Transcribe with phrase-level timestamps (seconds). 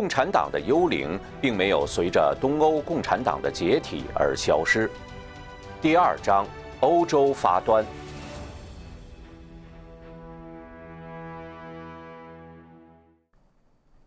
[0.00, 4.90] 共产党的幽灵并没有随着东欧共产党的解体而消失。
[5.78, 6.46] 第二章：
[6.80, 7.84] 欧洲发端。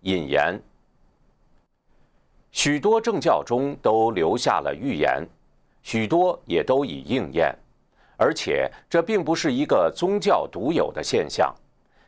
[0.01, 0.59] 引言：
[2.51, 5.23] 许多政教中都留下了预言，
[5.83, 7.55] 许多也都已应验，
[8.18, 11.54] 而且这并不是一个宗教独有的现象。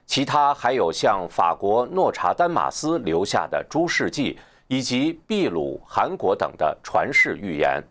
[0.06, 4.38] 其他还有像法国诺查丹马斯留下的诸世纪，
[4.68, 7.82] 以及秘鲁、韩国等的传世预言；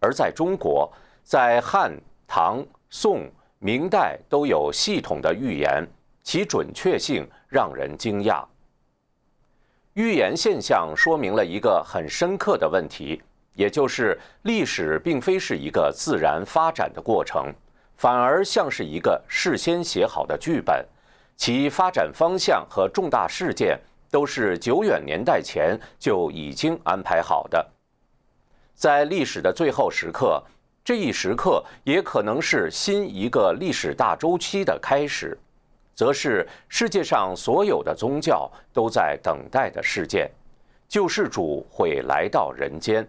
[0.00, 0.92] 而在中国，
[1.22, 1.92] 在汉、
[2.26, 3.26] 唐、宋、
[3.58, 5.86] 明代都有系统的预言，
[6.22, 8.44] 其准确性让人惊讶。
[9.94, 13.22] 预言现象说明了一个很深刻的问题，
[13.54, 17.50] 也就是历史并非是一个自然发展的过程，
[17.96, 20.84] 反而像是一个事先写好的剧本。
[21.36, 23.78] 其发展方向和重大事件
[24.10, 27.64] 都是久远年代前就已经安排好的。
[28.74, 30.42] 在历史的最后时刻，
[30.84, 35.38] 这一时刻也可能是新一个历史大周期的开始，
[35.94, 40.30] 则是世界上所有的宗教都在等待的事件：
[40.88, 43.06] 救世主会来到人间。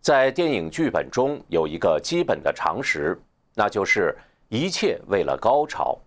[0.00, 3.18] 在电影剧本中有一个基本的常识，
[3.54, 4.16] 那就是
[4.48, 5.98] 一切为了高潮。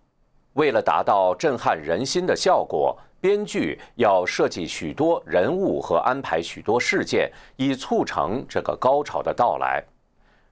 [0.56, 9.84] 为了达到震撼人心的效果，编剧要设计许多人物和安排许多事件，以促成这个高潮的到来。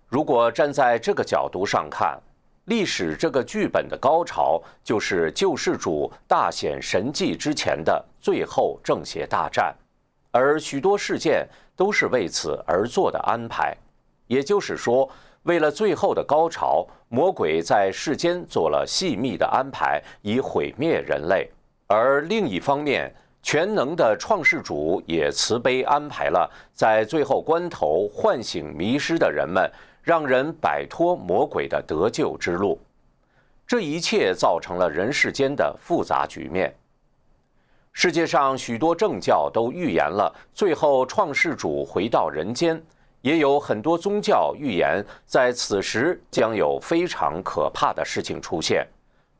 [0.07, 2.21] 如果站在这个角度上看，
[2.67, 9.75] 历史这个剧本的高潮就是救世主大显神迹之前的最后正邪大战，
[10.31, 13.75] 而许多事件都是为此而做的安排。
[14.27, 15.09] 也就是说。
[15.45, 21.47] 为了最后的高潮，魔鬼在世间做了细密的安排，以毁灭人类；
[21.87, 29.71] 而另一方面，全能的创世主也慈悲安排了在最后关头唤醒迷失的人们，
[30.03, 32.81] 让人摆脱魔鬼的得救之路。
[33.67, 36.75] 这一切造成了人世间的复杂局面。
[37.93, 42.83] 世界上许多政教都预言了最后创世主回到人间。
[43.25, 48.87] 也有很多宗教预言，在此时将有非常可怕的事情出现，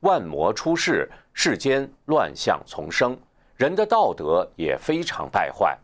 [0.01, 3.15] 万魔出世，世间乱象丛生，
[3.59, 5.77] 人的道德也非常败坏。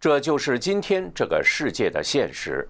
[0.00, 2.66] 这就是今天这个世界的现实。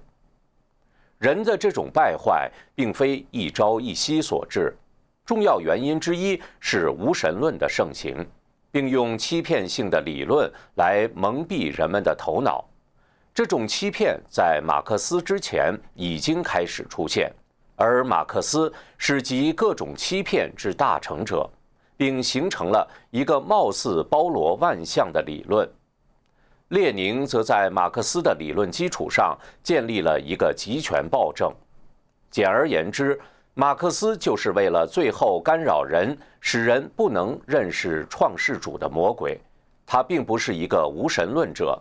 [1.18, 4.76] 人的这种败坏，并非一朝一夕所致，
[5.24, 8.26] 重要原因之一是无神论的盛行，
[8.72, 12.68] 并用欺骗性的理论来蒙蔽人们的头脑。
[13.34, 17.32] 这种欺骗在马克思之前已经开始出现，
[17.74, 21.50] 而马克思是集各种欺骗之大成者，
[21.96, 25.68] 并形成了一个貌似包罗万象的理论。
[26.68, 31.52] 列宁则在马克思的理论基础上建立了一个集权暴政。
[32.30, 33.20] 简而言之，
[33.54, 39.40] 马克思就是为了最后干扰人，使人不能认识创世主的魔鬼。
[39.84, 41.76] 他并不是一个无神论者。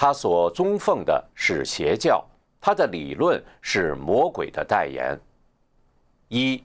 [0.00, 2.24] 他所宗奉的是邪教，
[2.60, 5.18] 他的理论是魔鬼的代言。
[6.28, 6.62] 一，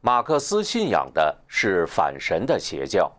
[0.00, 3.10] 马克思信仰的是反神的邪教。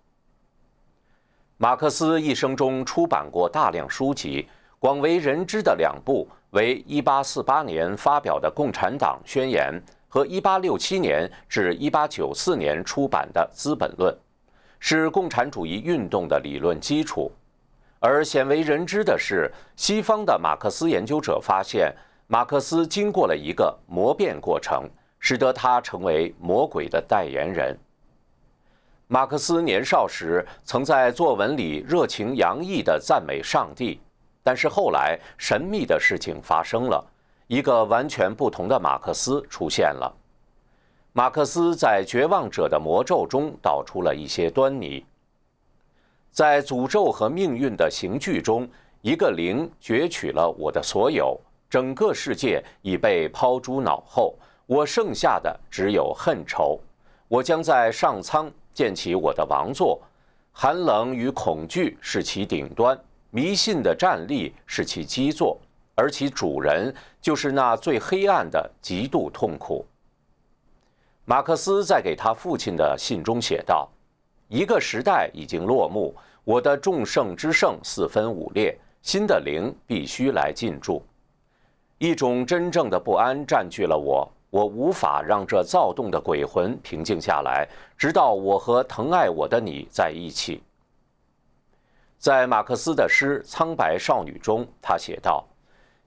[1.57, 4.47] 马克思一生中出版过大量书籍，
[4.79, 9.73] 广为人知的两部为1848年发表的《共产党宣言》
[10.07, 14.09] 和1867年至1894年出版的《资本论》，
[14.79, 17.29] 是共产主义运动的理论基础。
[18.05, 21.95] 而鲜为人知的是，西方的马克思研究者发现，
[22.27, 27.79] 马克思经过了一个魔变过程，使得他成为魔鬼的代言人。
[29.07, 34.01] 马克思年少时曾在作文里热情洋溢地赞美上帝，
[34.43, 37.01] 但是后来神秘的事情发生了，
[37.47, 40.13] 一个完全不同的马克思出现了。
[41.13, 45.06] 马克思在绝望者的魔咒中道出了一些端倪。
[46.33, 48.68] 在诅咒和命运的刑具中，
[49.01, 51.39] 一个灵攫取了我的所有，
[51.69, 54.35] 整个世界已被抛诸脑后，
[54.65, 56.80] 我剩下的只有恨仇。
[57.27, 60.01] 我将在上苍建起我的王座，
[60.51, 63.00] 寒冷与恐惧是其顶端，
[63.30, 65.56] 迷信的站立是其基座，
[65.94, 66.91] 而其主人
[67.21, 69.85] 就是那最黑暗的极度痛苦。
[71.25, 73.88] 马克思在给他父亲的信中写道。
[74.53, 81.03] 一个时代已经落幕，我的众圣之圣四分五裂，新的灵必须来进驻。
[81.97, 87.67] 一种真正的不安占据了我，我无法让这躁动的鬼魂平静下来，
[87.97, 90.61] 直到我和疼爱我的你在一起。
[92.19, 95.44] 在马克思的诗《苍白少女》中，他写道：“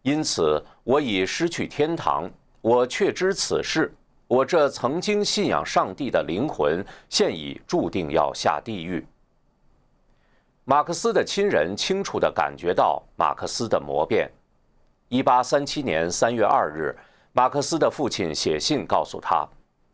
[0.02, 3.92] 因此，我已失去天堂，我确知此事。
[4.28, 9.06] 我这曾经信仰上帝的灵魂，现已注定要下地狱。”
[10.64, 14.28] 马克思的亲人清楚地感觉到马克思的魔变。
[15.08, 16.92] 一八三七年三月二日，
[17.32, 19.46] 马克思的父亲写信告诉他：“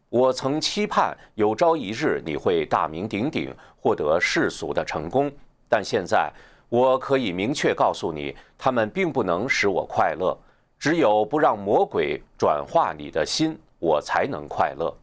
[0.08, 5.30] 我曾期盼有朝一日你会大名鼎鼎，获得世俗的成功，
[5.68, 6.32] 但现在
[6.70, 10.34] 我可以明确告诉你，他们并不能使我快乐。
[10.78, 14.96] 只有不让魔鬼转化你的心，我才能快乐。”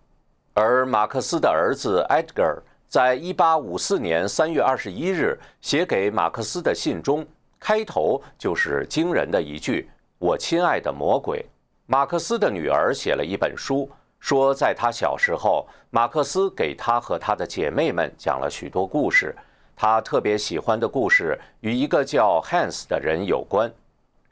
[0.56, 2.64] 而马克思的儿子埃德尔。
[2.88, 7.24] 在一八五四年三月二十一日写给马克思的信中，
[7.60, 9.88] 开头就是惊人的一句
[10.18, 11.46] ：“我亲爱的魔鬼。”
[11.86, 13.88] 马克思的女儿写了一本书，
[14.20, 19.36] 说在她小时候，马克思给她和他的姐妹们讲了许多故事。
[19.76, 23.72] 他特别喜欢的故事与一个叫 Hans 的人有关。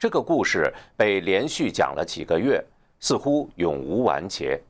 [0.00, 2.60] 这个故事被连续讲了几个月，
[3.00, 4.60] 似乎永无完结。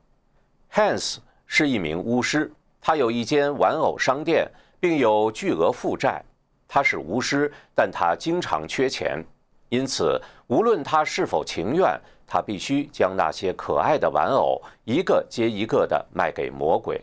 [0.73, 2.51] Hans 是一名巫师。
[2.81, 4.49] 他有一间玩偶商店，
[4.81, 6.25] 并有巨额负债。
[6.67, 9.23] 他是巫师，但他经常缺钱，
[9.69, 17.03] 因此无论他是否情愿，他必须将那些可爱的玩偶一个接一个地卖给魔鬼。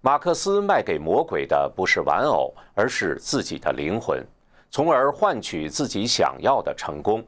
[0.00, 4.22] 马克思卖给魔鬼的不是玩偶，而是自己的灵魂，
[4.70, 7.24] 从而换取自己想要的成功。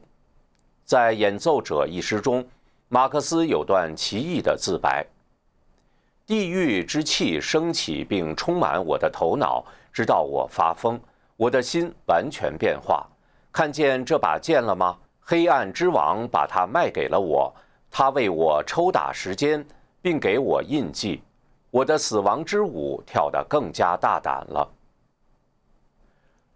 [0.85, 2.45] 在《演奏者》一诗中，
[2.93, 5.05] 马克思有段奇异的自白。
[6.25, 10.99] 地狱之气升起，并充满我的头脑，直到我发疯。
[11.37, 13.07] 我的心完全变化。
[13.49, 14.97] 看见这把剑了吗？
[15.21, 17.53] 黑暗之王把它卖给了我，
[17.89, 19.65] 他为我抽打时间，
[20.01, 21.23] 并给我印记。
[21.69, 24.69] 我的死亡之舞跳得更加大胆了。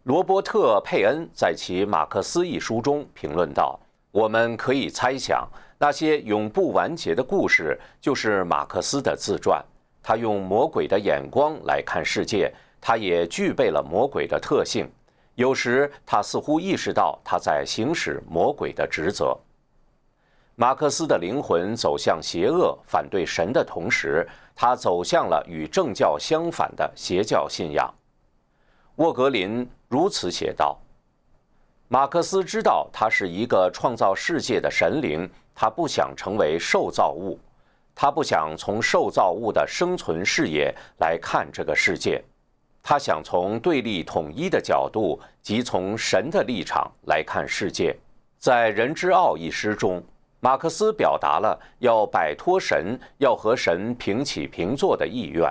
[0.04, 3.80] 罗伯特·佩恩在其《马克思》一书中评论道
[4.12, 9.64] ：“我们可以猜想。”那些永不完结的故事，就是马克思的自传。
[10.02, 14.90] 他用魔鬼的眼光来看世界，他也具备了魔鬼的特性。
[15.34, 19.38] 有时，他似乎意识到他在行使魔鬼的职责。
[20.56, 24.26] 马克思的灵魂走向邪恶，反对神的同时，
[24.56, 27.94] 他走向了与正教相反的邪教信仰。
[28.96, 30.80] 沃格林如此写道
[31.88, 37.40] ：“马克思知道他是一个创造世界的神灵。”他不想成为受造物，
[37.96, 42.22] 他不想从受造物的生存视野来看这个世界，
[42.84, 47.96] 他想从对立统一的角度即从神的立场来看世界。
[48.38, 50.04] 在《人之傲》一诗中，
[50.42, 55.50] 马克思表达了要摆脱神、要和神平起平坐的意愿。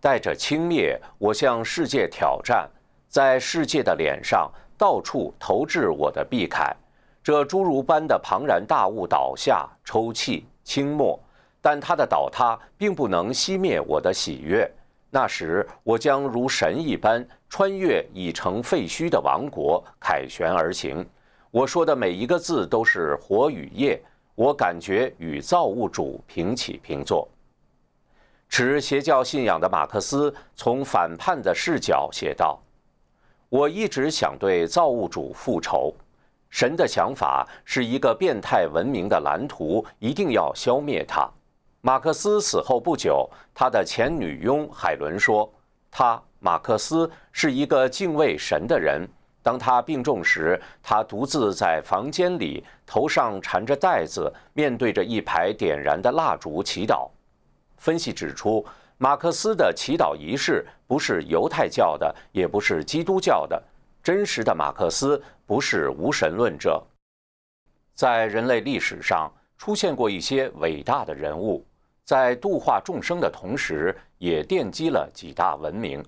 [0.00, 2.70] 带着轻蔑，我向世界挑战，
[3.08, 4.48] 在世界的脸上
[4.80, 6.74] 到处投掷我的碧铠。
[7.22, 11.20] 这侏儒般的庞然大物倒下，抽泣轻没，
[11.60, 14.66] 但它的倒塌并不能熄灭我的喜悦。
[15.10, 21.06] 那时，我将如神一般穿越已成废墟的王国，凯旋而行。
[21.50, 24.00] 我说的每一个字都是火与夜，
[24.34, 27.28] 我感觉与造物主平起平坐。
[28.48, 32.58] 持邪教信仰的马克思从反叛的视角写道
[33.50, 35.94] ：“我一直想对造物主复仇。”
[36.48, 41.30] 神的想法是一个变态文明的蓝图，一定要消灭它。
[41.80, 45.48] 马克思死后不久，他的前女佣海伦说
[45.90, 49.08] ：“他马克思是一个敬畏神的人。
[49.42, 57.08] 当他病重时，他独自在房间里，头上缠着带子，面对着一排点燃的蜡烛祈祷。”
[57.78, 58.62] 分析指出，
[59.02, 63.62] 马克思的祈祷仪式不是犹太教的，也不是基督教的。
[64.02, 66.84] 真实的马克思不是无神论者，
[67.94, 71.66] 在人类历史上出现过一些伟大的人物，
[72.04, 76.04] 在度化众生的同时，也奠基了几大文明，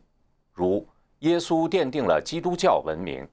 [0.52, 0.86] 如
[1.20, 3.26] 耶稣奠定了基督教文明，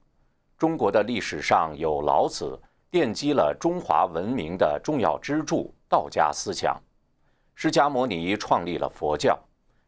[0.56, 2.58] 中国的历史上有老子
[2.90, 6.80] 奠基了中华文明的重要支柱道家思想，
[7.54, 9.38] 释迦牟尼创立了佛教。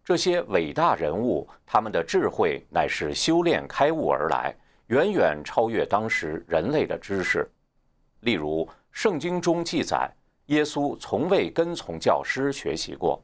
[0.04, 4.54] 这些伟大人物，他们的智慧乃是修炼开悟而来。
[4.88, 7.48] 远远超越当时人类的知识。
[8.20, 10.10] 例如，圣经中记载，
[10.46, 13.22] 耶稣从未跟从教师学习过。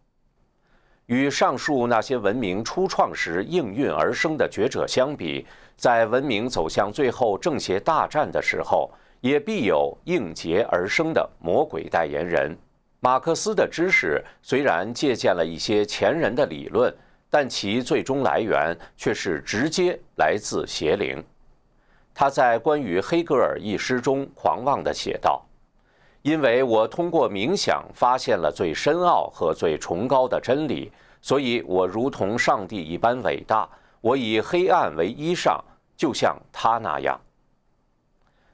[1.07, 12.57] 与上述那些文明初创时应运而生的觉者相比，在文明走向最后正邪大战的时候，也必有应劫而生的魔鬼代言人。
[13.01, 16.93] 马克思的知识虽然借鉴了一些前人的理论，
[17.31, 21.23] 但其最终来源却是直接来自邪灵。
[22.13, 25.41] 他在关于黑格尔一诗中狂妄地写道
[26.23, 30.91] ：“因为我通过冥想发现了最深奥和最崇高的真理，
[31.23, 33.69] 所以我如同上帝一般伟大。
[34.01, 35.61] 我以黑暗为衣裳，
[35.97, 37.21] 就像他那样。”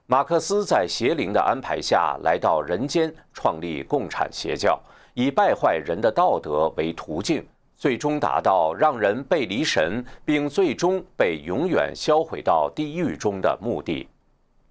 [0.07, 4.79] 马克思在邪灵的安排下来到人间，创立共产邪教，
[5.15, 7.45] 以败坏人的道德为途径。
[7.75, 14.07] 最终达到让人背离神，并最终被永远销毁到地狱中的目的。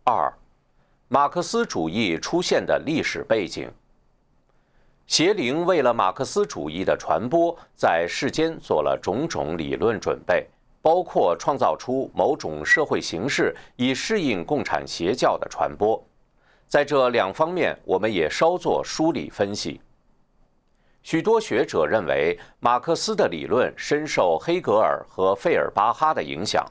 [0.04, 0.32] 二，
[1.08, 3.70] 马克思主义出现的历史背景。
[5.06, 10.48] 邪灵为了马克思主义的传播，在世间做了种种理论准备，
[10.84, 16.00] 包括创造出某种社会形式，以适应共产邪教的传播。
[16.68, 19.80] 在这两方面，我们也稍作梳理分析。
[21.02, 26.66] 许多学者认为，马克思的理论深受黑格尔和费尔巴哈的影响。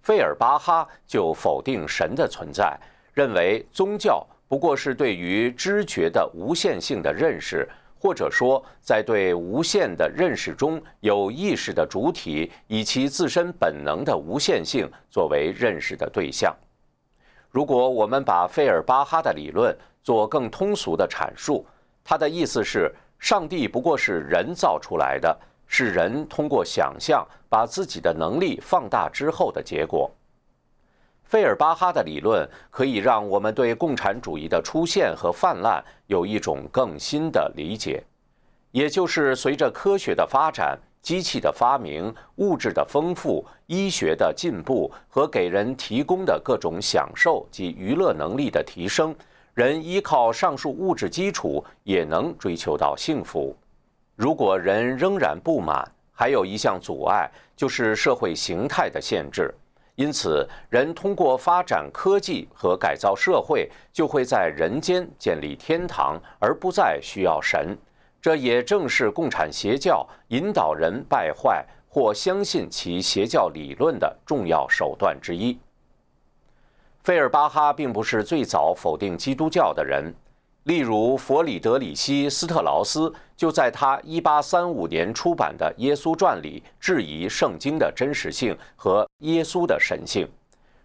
[0.00, 2.74] 费尔巴哈就否定神的存在，
[3.12, 7.68] 认为宗教不过是对于知觉的无限性的认识，
[8.00, 16.56] 或者说，在对无限的认识中有意识的主体以其自身本能的无限性作为认识的对象。
[17.50, 21.66] 如果我们把费尔巴哈的理论做更通俗的阐述，
[22.02, 22.90] 他的意思是。
[23.20, 30.10] 上帝不过是人造出来的，是人通过想象把自己的能力放大之后的结果。
[31.30, 38.02] 费尔巴哈的理论可以让我们对共产主义的出现和泛滥有一种更新的理解，
[38.72, 49.14] 也就是随着科学的发展、机器的发明、物质的丰富、医学的进步和给人提供的各种享受及娱乐能力的提升。
[49.54, 53.56] 人依靠上述物质基础也能追求到幸福。
[54.16, 59.54] 如果人仍然不满，还有一项阻碍就是社会形态的限制。
[59.96, 67.76] 因此，人通过发展科技和改造社会，就会在人间建立天堂，而不再需要神。
[68.22, 75.58] 这也正是共产邪教引导人败坏或相信其邪教理论的重要手段之一。
[77.02, 80.14] 费尔巴哈并不是最早否定基督教的人，
[80.64, 90.28] 例如弗里德里希·斯特劳斯就在他1835年出版的《耶稣传》里质疑圣经的真实性和耶稣的神性。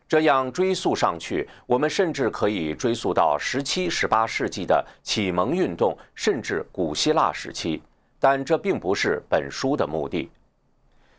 [0.08, 7.82] 这样追溯上去，我们甚至可以追溯到17、18世纪的启蒙运动，甚至古希腊时期。
[8.20, 10.30] 但这并不是本书的目的。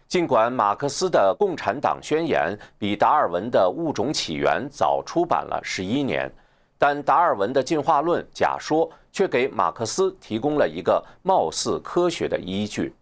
[0.08, 6.30] 尽管马克思的《共产党宣言》比达尔文的《物种起源》早出版了十一年，
[6.78, 12.94] 但达尔文的进化论假说却给马克思提供了一个貌似科学的依据。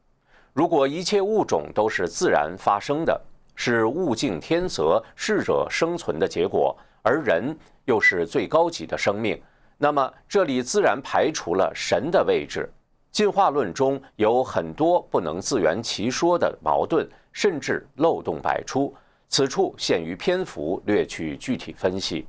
[0.53, 3.21] 如果一切物种都是自然发生的，
[3.57, 9.41] 是物竞天择、适者生存的结果，而人又是最高级的生命，
[9.77, 12.73] 那么这里自然排除了神的位置。
[13.11, 18.95] 进化论中有很多不能自圆其说的矛盾，甚至漏洞百出。
[19.29, 22.27] 此处限于篇幅，略去具体分析。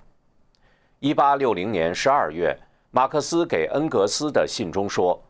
[0.99, 2.57] 一八六零年十二月，
[2.89, 5.21] 马克思给恩格斯的信中说：“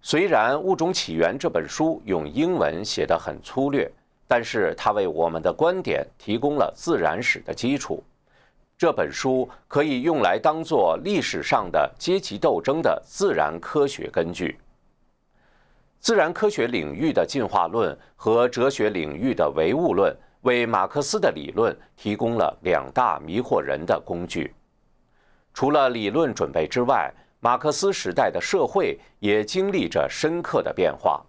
[0.00, 3.90] 虽然《物种起源》这本书用英文写得很粗略，
[4.28, 8.02] 但是它为我们的观点提供了自然史的基础。
[8.78, 14.56] 这本书可以用来当做历史上的阶级斗争的自然科学根据。”
[15.98, 24.54] 自然科学领域的进化论和哲学领域的唯物论为马克思的理论提供了两大迷惑人的工具。
[25.52, 31.24] 除了理论准备之外，马克思时代的社会也经历着深刻的变化。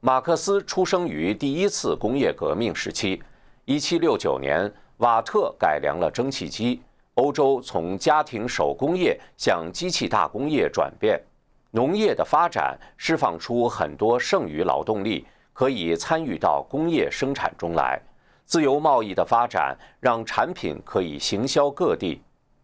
[0.00, 3.22] 马克思出生于第一次工业革命时期
[3.66, 6.82] ，1769年，瓦特改良了蒸汽机，
[7.14, 11.22] 欧洲从家庭手工业向机器大工业转变。
[11.70, 18.00] 农业的发展释放出很多剩余劳动力，可以参与到工业生产中来。
[18.44, 22.20] 自由贸易的发展让产品可以行销各地。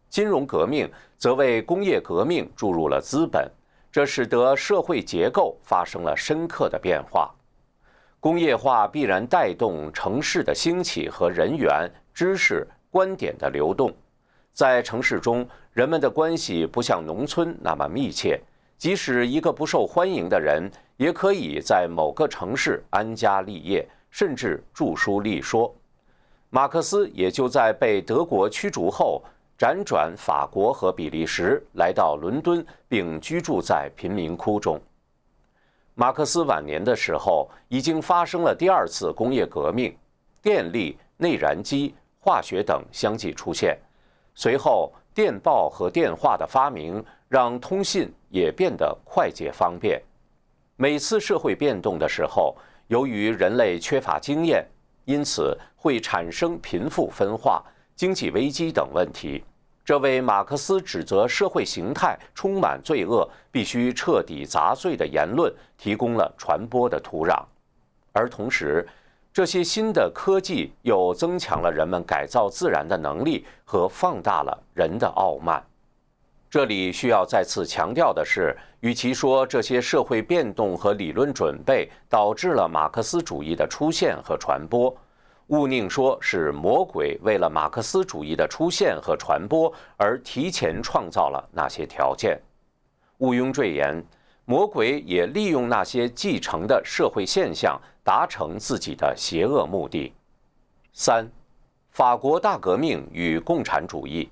[0.08, 3.50] 金融革命则为工业革命注入了资本，
[3.90, 7.30] 这使得社会结构发生了深刻的变化。
[8.18, 13.94] 工业化必然带动城市的兴起和人员、知识、观点的流动。
[14.52, 18.40] 在城市中，人们的关系不像农村那么密切。
[18.78, 25.75] 即使一个不受欢迎的人，也可以在某个城市安家立业，甚至著书立说。
[26.50, 29.22] 马克思也就在被德国驱逐后，
[29.58, 34.78] 辗转法国和比利时，来到伦敦，并居住在贫民窟中。
[35.94, 39.96] 马克思晚年的时候，已经发生了第二次工业革命，
[40.42, 43.78] 电力、内燃机、化学等相继出现。
[44.34, 49.98] 随后，电报和电话的发明让通信也变得快捷方便。
[50.76, 52.54] 每次社会变动的时候，
[52.88, 54.62] 由于人类缺乏经验，
[55.06, 57.64] 因此会产生贫富分化、
[57.97, 59.43] 经济危机等问题。
[59.85, 67.41] 这为马克思指责社会形态充满罪恶、必须彻底砸碎的言论提供了传播的土壤，
[68.12, 68.85] 而同时，
[69.33, 75.65] 这些新的科技又增强了人们改造自然的能力和放大了人的傲慢。
[76.50, 84.93] 这里需要再次强调的是，与其说这些社会变动和理论准备导致了马克思主义的出现和传播。
[85.49, 92.41] 勿宁说是魔鬼为了马克思主义的出现和传播而提前创造了那些条件。
[93.19, 94.05] 毋庸赘言，
[94.45, 100.12] 魔鬼也利用那些继承的社会现象达成自己的邪恶目的。
[100.93, 101.31] 三，
[101.91, 104.29] 法国大革命与共产主义。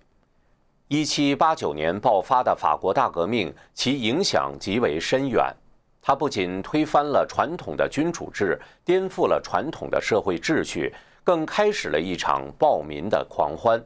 [0.89, 5.55] 一七八九年爆发的法国大革命，其影响极为深远。
[6.07, 10.93] 它不仅推翻了传统的君主制，颠覆了传统的社会秩序，
[11.25, 13.83] 更开始了一场暴民的狂欢。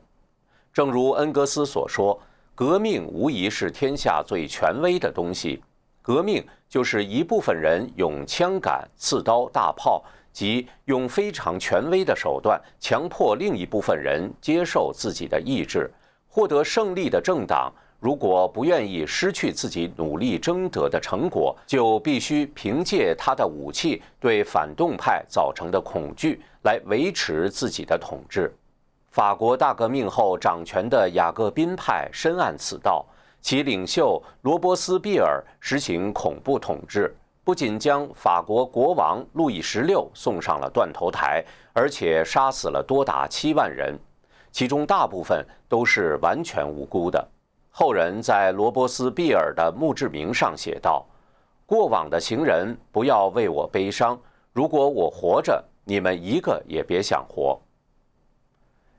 [0.73, 2.21] 正如恩格斯所说
[2.57, 5.63] ：“革命无疑是天下最权威的东西。
[6.03, 15.89] 革命就是一部分人用枪杆、刺刀、大炮，及用非常权威的手段，强迫另一部分人接受自己的意志。
[16.27, 28.55] 获得胜利的政党。”如果不愿意失去自己努力争得的成果，就必须凭借他的武器对反动派造成的恐惧来维持自己的统治。
[29.11, 33.05] 法国大革命后掌权的雅各宾派深谙此道，
[33.41, 37.13] 其领袖罗伯斯庇尔实行恐怖统治，
[37.43, 43.99] 不仅将法国国王路易十六送上了断头台，而且杀死了多达七万人，
[44.53, 47.29] 其中大部分都是完全无辜的。
[47.81, 51.07] 后人在罗伯斯庇尔的墓志铭上写道
[51.65, 54.19] ：“过往的行人，不要为我悲伤。
[54.53, 57.57] 如果我活着，你们一个也别想活。”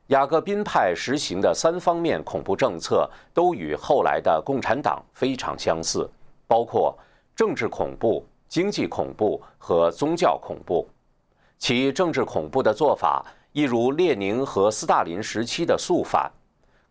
[0.08, 6.10] 雅各宾派实行的三方面恐怖政策都与后来的共产党非常相似，
[6.48, 6.98] 包括
[7.36, 10.88] 政治恐怖、经济恐怖和宗教恐怖。
[11.58, 16.32] 其政治恐怖的做法，一如列宁和斯大林时期的肃反。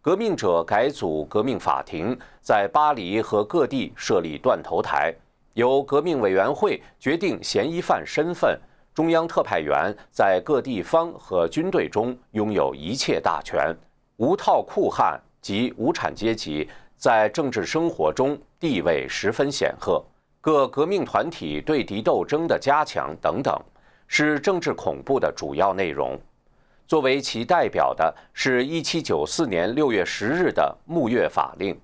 [0.09, 5.15] 革命者改组革命法庭，在巴黎和各地设立断头台，
[5.53, 8.59] 由革命委员会决定嫌疑犯身份。
[8.95, 13.77] 中央特派员在各地方和军队中拥有一切大权。
[14.17, 16.67] 无套酷汉及无产阶级
[16.97, 20.03] 在政治生活中地位十分显赫。
[20.41, 23.55] 各革命团体对敌斗争的加强等等，
[24.07, 26.19] 是政治恐怖的主要内容。
[26.89, 31.79] 作为其代表的是1794年6月10日的穆月法令。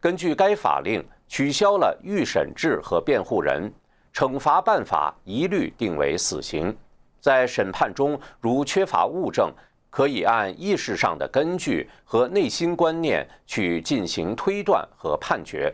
[0.00, 3.70] 根据该法令，取消了预审制和辩护人，
[4.14, 6.74] 惩罚办法一律定为死刑。
[7.20, 9.52] 在审判中，如缺乏物证，
[9.90, 15.70] 可以按意识上的根据和内心观念去进行推断和判决。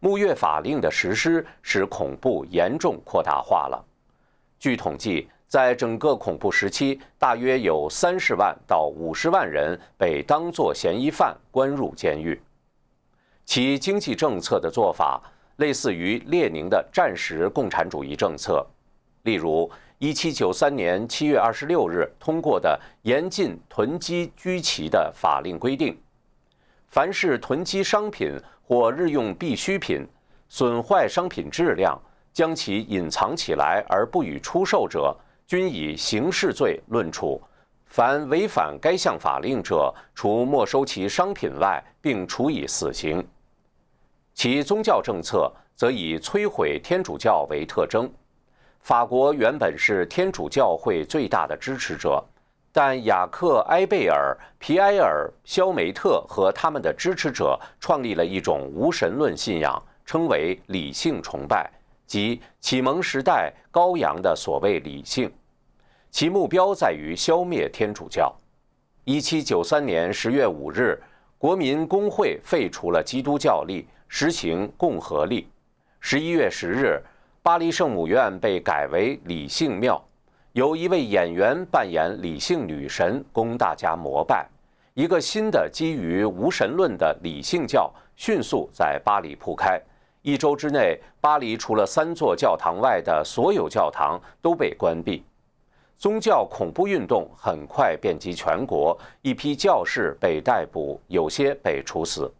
[0.00, 3.84] 穆月法令的实施使恐怖严重扩大化了。
[4.58, 5.28] 据统计。
[5.54, 12.42] 在整个恐怖时期，大约有三十万到五十万人被当作嫌疑犯关入监狱。
[13.44, 15.22] 其经济政策的做法
[15.58, 18.66] 类似于列宁的战时共产主义政策，
[19.22, 25.96] 例如1793年7月26日通过的严禁囤积居奇的法令规定：
[26.88, 28.36] 凡是囤积商品
[28.66, 30.04] 或日用必需品，
[30.48, 31.96] 损坏商品质量，
[32.32, 35.16] 将其隐藏起来而不予出售者。
[35.54, 37.40] 均以刑事罪论处，
[37.86, 43.24] 凡违反该项法令者，除没收其商品外，并处以死刑。
[44.34, 48.12] 其宗教政策则以摧毁天主教为特征。
[48.80, 52.20] 法国原本是天主教会最大的支持者，
[52.72, 61.70] 但雅克·埃贝尔、皮埃尔·肖梅特和他们的支持者创立了一种无神论信仰，称为理性崇拜。
[62.08, 65.32] 即启蒙时代高扬的所谓理性，
[66.14, 68.32] 其目标在于消灭天主教。
[69.02, 70.96] 一七九三年十月五日，
[71.36, 75.48] 国民公会废除了基督教历，实行共和历。
[75.98, 77.02] 十一月十日，
[77.42, 80.00] 巴黎圣母院被改为理性庙，
[80.52, 84.46] 由一位演员扮演理性女神，供大家膜拜。
[84.94, 89.82] 一个新的基于无神论的理性教迅速在巴黎铺开。
[90.22, 95.24] 一周之内，巴黎除了三座教堂外的所有教堂都被关闭。
[95.96, 102.30] 宗教恐怖运动很快遍及全国，一批教士被逮捕，有些被处死。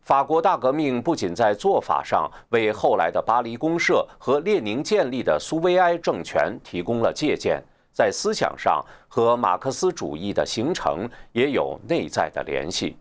[0.00, 12.96] 法国大革命不仅在做法上为后来的巴黎公社和列宁建立的苏维埃政权提供了借鉴，在思想上和马克思主义的形成也有内在的联系。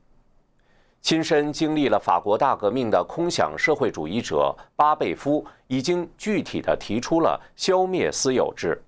[1.01, 8.79] 亲身经历了法国大革命的空想社会主义者巴贝夫已经具体地提出了消灭私有制。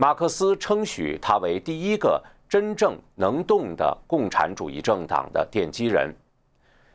[0.00, 6.14] 马克思称许他为第一个真正能动的共产主义政党的奠基人。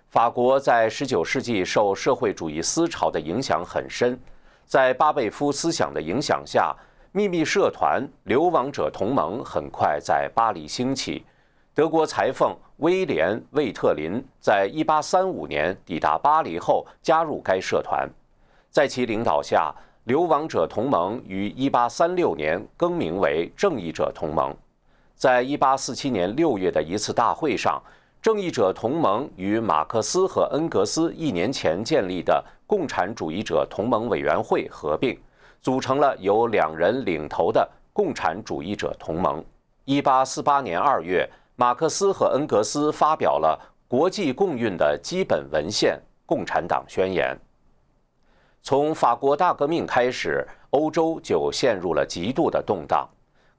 [0.07, 4.17] 法国在19世纪受社会主义思潮的影响很深，
[4.65, 6.73] 在巴贝夫思想的影响下，
[7.11, 11.25] 秘密社团流亡者同盟很快在巴黎兴起。
[11.73, 18.09] 德国裁缝威廉·魏特林在1835年抵达巴黎后加入该社团，
[18.69, 24.55] 在其领导下，流亡者同盟于1836年更名为正义者同盟。
[25.15, 27.81] 在1847年6月的一次大会上，
[28.21, 35.17] 正义者同盟与马克思和恩格斯一年前建立的共产主义者同盟委员会合并，
[35.61, 39.43] 组成了由两人领头的共产主义者同盟。
[39.85, 41.29] 1848年2月。
[41.55, 45.93] 马克思和恩格斯发表了国际共运的基本文献
[46.25, 47.31] 《共产党宣言》。
[48.65, 53.05] 从法国大革命开始，欧洲就陷入了极度的动荡，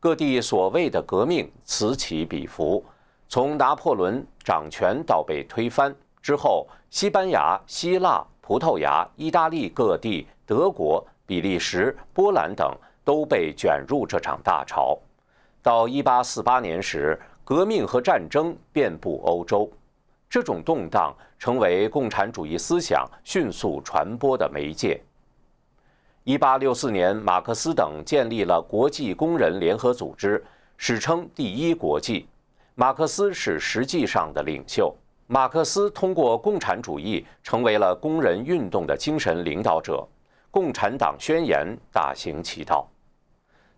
[0.00, 2.82] 各地所谓的革命此起彼伏。
[3.28, 14.98] 从拿破仑掌权到被推翻之后，西班牙、希腊、葡萄牙、意大利各地、德国、比利时、波兰等都被卷入这场大潮。
[15.62, 19.70] 到1848年时，革命和战争遍布欧洲，
[20.30, 21.14] 这种动荡
[21.44, 24.98] 成为共产主义思想迅速传播的媒介。
[26.22, 30.42] 一八六四年，马克思等建立了国际工人联合组织，
[30.78, 32.26] 史称“第一国际”。
[32.74, 34.96] 马克思是实际上的领袖。
[35.26, 39.96] 马克思通过共产主义成为了工人运动的精神领导者，
[40.50, 42.88] 《共产党宣言》大行其道。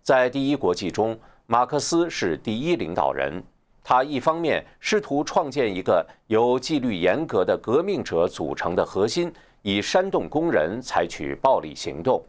[0.01, 3.43] 在“第一国际”中，马克思是第一领导人。
[3.89, 12.21] 他一方面试图创建一个由纪律严格的革命者组成的核心，以煽动工人采取暴力行动；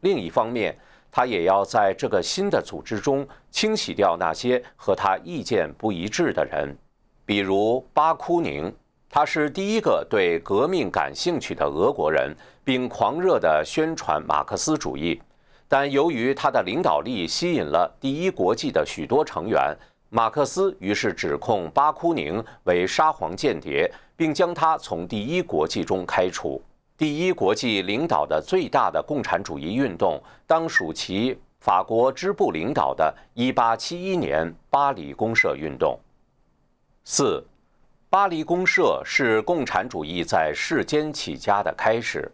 [0.00, 0.74] 另一方面，
[1.10, 6.74] 他也要在这个新的组织中清洗掉那些和他意见不一致的人，
[7.26, 8.74] 比如巴库宁，
[9.10, 15.20] 他是第一个对革命感兴趣的俄国人，并狂热地宣传马克思主义。
[15.68, 19.76] 但由于他的领导力吸引了第一国际的许多成员。
[20.14, 26.60] 马克思于是指控巴库宁为沙皇间谍，并将他从第一国际中开除。
[26.98, 35.98] 第一国际领导的最大的共产主义运动，当属其法国支部领导的1871年巴黎公社运动。
[37.04, 37.42] 四，
[38.10, 42.30] 巴黎公社是共产主义在世间起家的开始。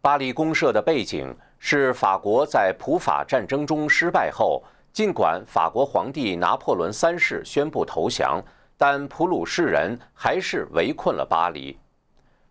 [0.00, 4.62] 巴黎公社的背景是法国在普法战争中失败后。
[4.98, 8.42] 尽管法国皇帝拿破仑三世宣布投降，
[8.76, 11.78] 但普鲁士人还是围困了巴黎。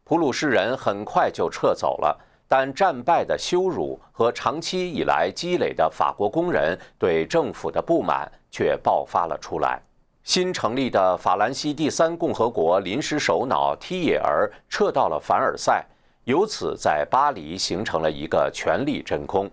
[0.06, 9.82] 普鲁士人很快就撤走了，但战败的羞辱和长期以来积累的法国工人对政府的不满却爆发了出来。
[10.24, 15.86] 新成立的法兰西第三共和国临时首脑提耶尔撤到了凡尔赛，
[16.24, 19.52] 由此在巴黎形成了一个权力真空。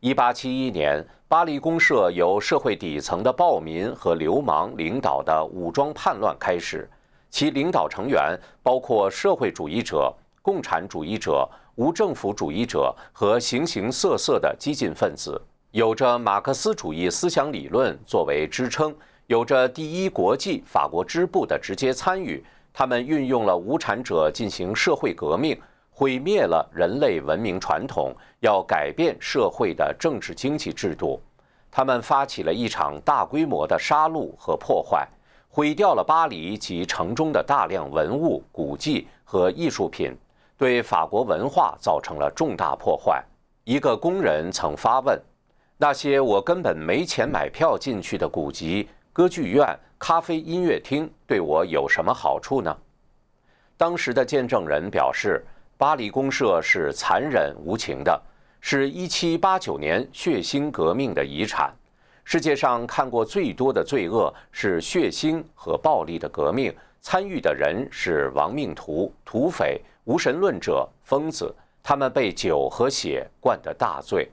[0.00, 1.02] 一八七一年。
[1.28, 6.88] 巴黎公社由社会底层的暴民和流氓领导的武装叛乱开始，
[7.30, 15.40] 其领导成员包括社会主义者、共产主义者、无政府主义者和形形色色的激进分子，
[15.72, 18.94] 有着马克思主义思想理论作为支撑，
[19.26, 22.44] 有着第一国际法国支部的直接参与。
[22.72, 25.58] 他们运用了无产者进行社会革命。
[25.98, 31.18] 毁灭了人类文明传统，要改变社会的政治经济制度。
[31.70, 35.08] 他们发起了一场大规模的杀戮和破坏，
[35.48, 40.14] 毁掉了巴黎及城中的大量文物、古迹和艺术品，
[40.58, 43.24] 对法国文化造成了重大破坏。
[43.64, 45.18] 一个工人曾发问
[45.78, 49.66] ：“那些我根本没钱买票进去的古籍、歌剧院、
[49.98, 52.76] 咖啡音乐厅，对我有什么好处呢？”
[53.78, 55.42] 当时的见证人表示。
[55.78, 58.18] 巴黎公社是残忍无情的，
[58.60, 61.70] 是一七八九年血腥革命的遗产。
[62.24, 74.26] 世界上看过最多的罪恶是血腥和暴力的革命，参与的人是亡命徒、土匪、无神论者、疯子，他们被酒和血灌得大醉。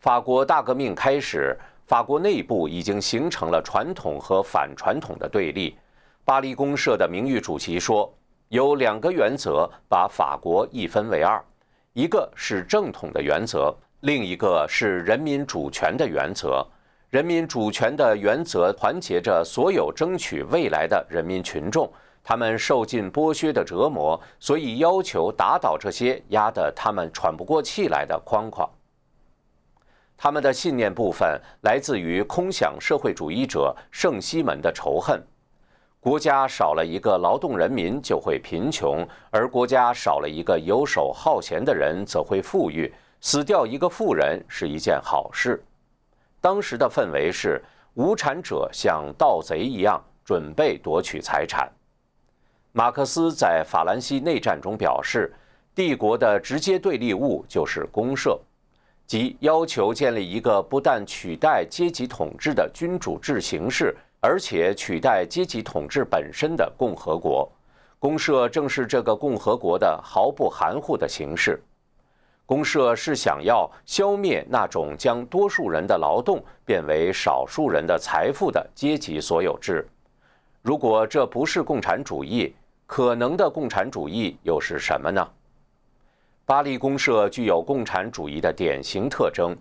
[0.00, 5.78] 法国大革命开始，法国内部已经形成了传统和反传统的对立。
[6.26, 8.12] 巴黎公社的名誉主席说，
[8.48, 11.42] 有两个原则把法国一分为二，
[11.92, 16.66] 一个是正统的原则，另一个是人民主权的原则。
[17.10, 21.90] 人民主权的原则团结着所有争取未来的人民群众，
[22.22, 28.68] 他们受尽剥削的折磨，所以要求打倒这些压得他们喘不过气来的框框。
[30.16, 35.22] 他们的信念部分来自于空想社会主义者圣西门的仇恨：
[36.08, 42.90] 国家少了一个劳动人民就会贫穷，而国家少了一个游手好闲的人则会富裕。
[43.20, 45.62] 死掉一个富人是一件好事。
[46.40, 51.70] 当时的氛围是无产者像盗贼一样准备夺取财产。
[52.72, 55.30] 马克思在法兰西内战中表示，
[55.74, 58.40] 帝国的直接对立物就是公社。
[59.06, 67.50] 即要求建立一个不但取代阶级统治的君主制形式，而且取代阶级统治本身的共和国。
[67.98, 71.62] 公社正是这个共和国的毫不含糊的形式。
[72.46, 79.86] 公社是想要消灭那种将多数人的劳动变为少数人的财富的阶级所有制。
[80.62, 82.54] 如果这不是共产主义，
[82.86, 85.28] 可能的共产主义又是什么呢？
[86.46, 89.54] 巴黎公社具有共产主义的典型特征：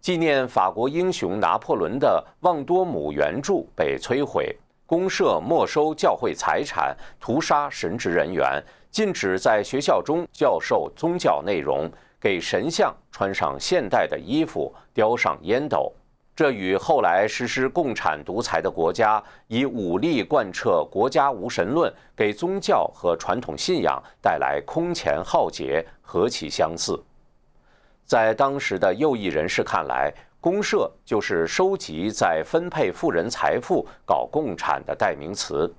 [0.00, 4.56] 纪念法国英雄拿破仑的旺多姆圆柱被摧毁，
[4.86, 15.92] 公社没收教会财产，屠杀神职人员，禁止在学校中教授宗教内容，给神像穿上现代的衣服，叼上烟斗。
[16.34, 26.96] 这与后来实施共产独裁的国家以武力贯彻国家无神论，给宗教和传统信仰带来空前浩劫，何其相似！
[28.08, 35.70] 在当时的右翼人士看来，公社就是收集在分配富人财富、搞共产的代名词。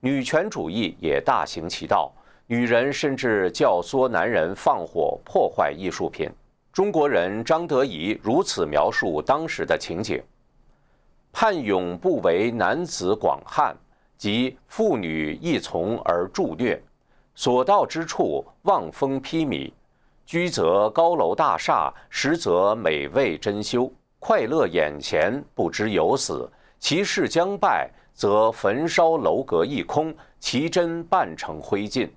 [0.00, 2.12] 女权主义也大行其道，
[2.46, 6.30] 女人甚至教唆男人放火破坏艺术品。
[6.74, 10.22] 中国人张德仪如此描述当时的情景：
[11.32, 13.74] 叛勇不为男子广汉，
[14.18, 16.78] 及妇女亦从而助虐，
[17.34, 19.72] 所到之处望风披靡，
[20.26, 26.50] 居则高楼大厦，实则美味珍馐，快乐眼前，不知有死。
[26.80, 32.10] 其势将败，则焚烧楼阁一空，其真半成灰烬。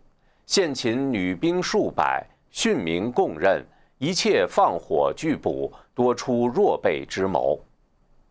[0.48, 3.64] 现擒女兵数百，训民供认。
[4.00, 7.60] 一切放火拒捕，多出若辈之谋。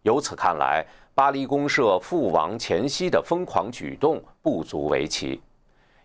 [0.02, 5.40] 由此看来，巴黎公社覆亡前夕的疯狂举动不足为奇。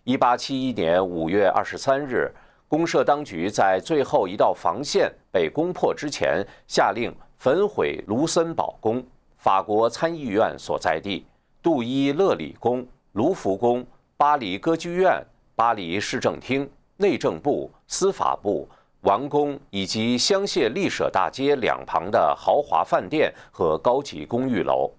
[0.04, 2.30] 一八七一年五月二十三日，
[2.74, 9.06] 公社当局在最后一道防线被攻破之前，下令焚毁卢森堡宫、
[9.38, 11.24] 法国参议院所在地、
[11.62, 13.86] 杜伊勒里宫、卢浮宫、
[14.18, 15.24] 巴黎歌剧院、
[15.56, 18.68] 巴黎市政厅、内政部、司法部。
[19.02, 24.90] 王宫以及香榭丽舍大街两旁的豪华饭店和高级公寓楼，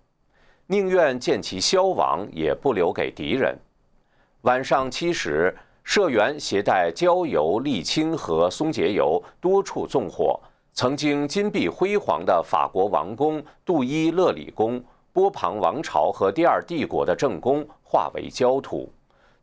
[0.68, 3.58] 宁愿见其消亡，也不留给敌人。
[4.42, 5.52] 晚上七时，
[5.85, 10.40] 社员携带焦油、沥青和松节油，多处纵火。
[10.73, 18.90] 曾经金碧辉煌的法国王宫、杜伊勒里宫、波旁王朝和第二帝国的正宫化为焦土。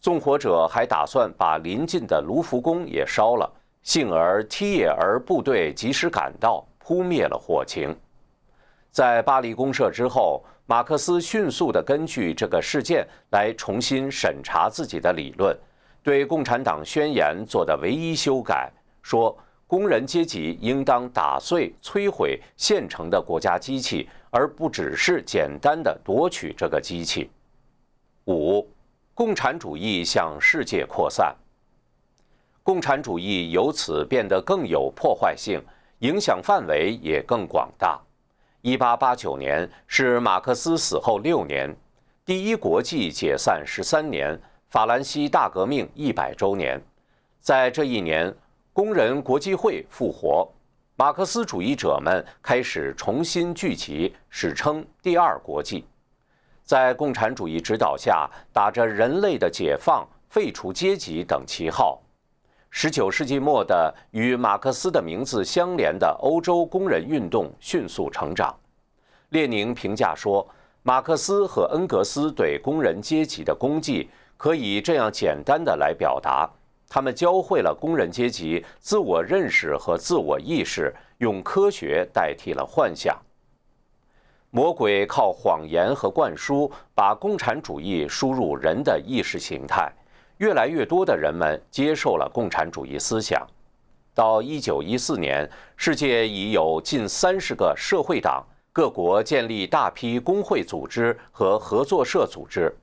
[0.01, 3.49] 纵火者还打算把临近的卢浮宫也烧了。
[3.83, 7.95] 幸而梯野儿部队及时赶到，扑灭了火情。
[8.91, 15.57] 在巴黎公社之后，马克思迅速地根据这个事件来重新审查自己的理论，
[16.03, 19.37] 对《共产党宣言》做的唯一修改说：
[19.67, 27.29] 工人阶级应当打碎、摧毁现成的国家机器，而不只是简单的夺取这个机器。
[28.25, 28.67] 五，
[29.13, 31.35] 共产主义向世界扩散。
[32.63, 35.61] 共产主义由此变得更有破坏性，
[35.99, 37.99] 影响范围也更广大。
[38.61, 41.75] 一八八九年是马克思死后六年，
[42.23, 44.39] 第一国际解散十三年，
[44.71, 46.81] 法兰西大革命一百周年。
[47.41, 48.33] 在这一年，
[48.71, 50.47] 工人国际会复活，
[50.95, 55.83] 马克思主义者们开始重新聚集，史称“第二国际”。
[56.63, 62.01] 在共产主义指导下，打着人类的解放、废除阶级等旗号。
[62.69, 68.57] 十九世纪末的与马克思的名字相连的欧洲工人运动迅速成长。
[69.31, 70.47] 列宁评价说
[70.81, 74.09] ：“马克思和恩格斯对工人阶级的功绩，
[74.41, 76.49] 可以这样简单的来表达：
[76.89, 83.15] 他们教会了工人阶级自我认识和自我意识，用科学代替了幻想。
[84.49, 89.93] 魔鬼靠谎言和灌输，把共产主义输入人的意识形态，
[90.39, 93.45] 越来越多的人们接受了共产主义思想。
[94.15, 102.75] 到一九一四年，世界已有近三十个社会党，各国建立大批工会组织和合作社组织。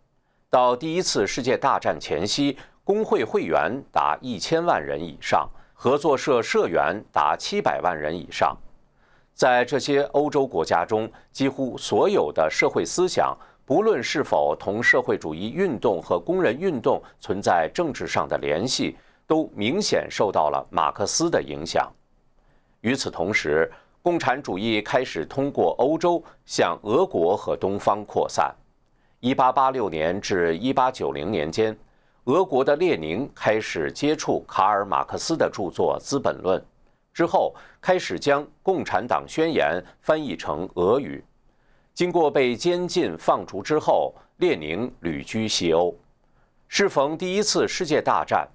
[0.50, 8.56] 到第一次世界大战前夕，工会会员达一千万人以上，合作社社员达七百万人以上。
[9.34, 18.96] 在这些欧洲国家中，几乎所有的社会思想，不论是否同社会主义运动和工人运动存在政治上的联系。
[19.28, 21.86] 都明显受到了马克思的影响。
[22.80, 28.56] 与此同时，共产主义开始通过欧洲向俄国和东方扩散。
[29.20, 31.76] 1886年至1890年间，
[32.24, 36.60] 俄国的列宁开始接触卡尔·马克思的著作《资本论》，
[37.12, 41.24] 之后开始将《共产党宣言》翻译成俄语。
[41.92, 45.92] 经过被监禁放逐之后，列宁旅居西欧。
[46.68, 48.46] 适逢第一次世界大战。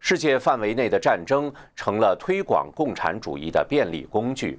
[0.00, 4.58] 世界范围内的战争成了推广共产主义的便利工具。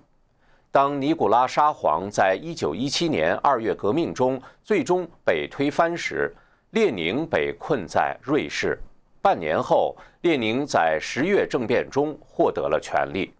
[0.76, 6.36] 当尼古拉沙皇在一九一七年二月革命中最终被推翻时，
[6.72, 8.78] 列宁被困在瑞士。
[9.22, 13.34] 半年后，列宁在十月政变中获得了权力。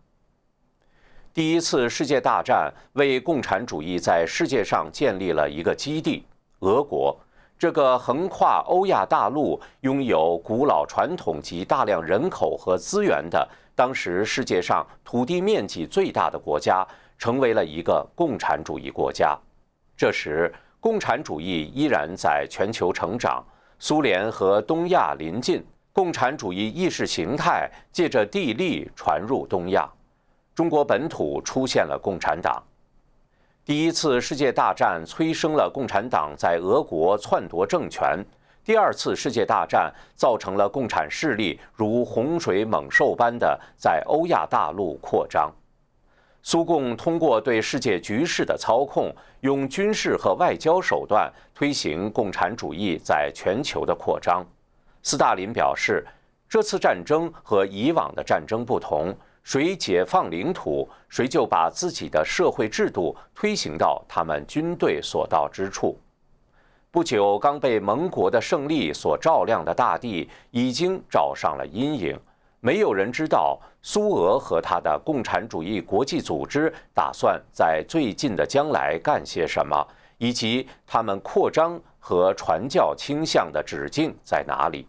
[1.34, 6.26] 第一次世界大战为共产主义在世界上建立了一个基地——
[6.64, 7.20] 俄国。
[7.60, 13.46] 这个横跨欧亚大陆、拥有古老传统及大量人口和资源的，
[13.76, 16.86] 当时世界上土地面积最大的国家，
[17.18, 19.38] 成为了一个共产主义国家。
[19.98, 23.44] 这时，共产主义依然在全球成长，
[23.80, 29.90] 苏联和东亚临近，共产主义意识形态借着地利传入东亚，
[30.54, 32.62] 中国本土出现了共产党。
[33.64, 38.24] 第一次世界大战催生了共产党在俄国篡夺政权，
[38.64, 45.52] 第二次世界大战造成了共产势力如洪水猛兽般的在欧亚大陆扩张。
[46.48, 54.46] 苏共通过对世界局势的操控，用军事和外交手段推行共产主义在全球的扩张。
[55.02, 56.06] 斯大林表示，
[56.48, 59.12] 这次战争和以往的战争不同。
[59.42, 66.00] 谁解放领土，谁就把自己的社会制度推行到他们军队所到之处。
[66.92, 72.16] 不久，刚被盟国的胜利所照亮的大地已经照上了阴影。
[72.66, 84.88] 没有人知道苏俄和他的共产主义国际组织打算在最近的将来干些什么，以及他们扩张和传教倾向的止境在哪里。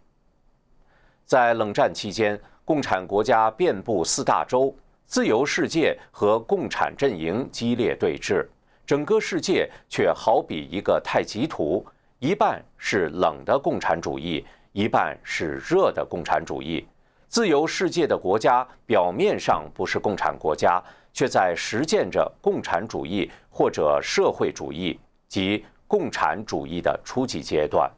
[1.27, 2.41] 在冷战期间。
[2.65, 4.75] 共产国家遍布四大洲，
[5.07, 8.45] 自由世界和共产阵营激烈对峙，
[8.85, 11.87] 整个世界却好比一个太极图，
[12.19, 16.85] 一半是冷的共产主义，一半是热的共产主义。
[17.29, 27.91] 自由世界的国家表面上不是共产国家，却在实践着共产主义或者社会主义及共产主义的初级阶段。